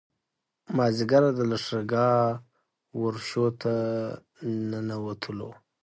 مازیګر 0.75 1.23
د 1.37 1.39
لښکرګاه 1.51 2.21
ورشو 3.01 3.45
ته 3.61 3.73
ننوتلو. 4.69 5.49